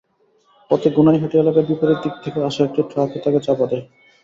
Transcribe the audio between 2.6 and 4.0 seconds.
একটি ট্রাক তাঁকে চাপা দেয়।